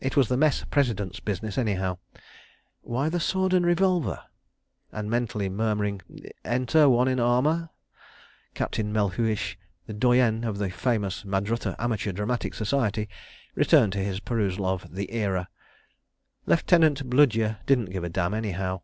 It 0.00 0.16
was 0.16 0.26
the 0.26 0.36
Mess 0.36 0.64
President's 0.68 1.20
business, 1.20 1.56
anyhow.... 1.56 1.98
Why 2.80 3.08
the 3.08 3.20
sword 3.20 3.54
and 3.54 3.64
revolver? 3.64 4.24
And 4.90 5.08
mentally 5.08 5.48
murmuring: 5.48 6.02
"Enter—one 6.44 7.06
in 7.06 7.20
armour," 7.20 7.70
Captain 8.54 8.92
Melhuish, 8.92 9.56
the 9.86 9.92
doyen 9.94 10.42
of 10.42 10.58
the 10.58 10.70
famous 10.70 11.22
Madrutta 11.24 11.76
Amateur 11.78 12.10
Dramatic 12.10 12.52
Society, 12.54 13.08
returned 13.54 13.92
to 13.92 14.00
his 14.02 14.18
perusal 14.18 14.66
of 14.66 14.92
The 14.92 15.12
Era... 15.12 15.48
Lieutenant 16.46 17.08
Bludyer 17.08 17.58
didn't 17.66 17.90
give 17.92 18.02
a 18.02 18.08
damn, 18.08 18.34
anyhow. 18.34 18.80